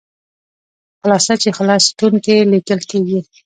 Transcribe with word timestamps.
خلاصه 1.01 1.33
په 1.41 1.49
خلص 1.57 1.83
ستون 1.91 2.13
کې 2.25 2.35
لیکل 2.51 2.79
کیږي. 2.89 3.19